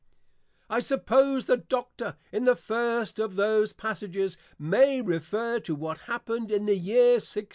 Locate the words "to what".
5.59-5.99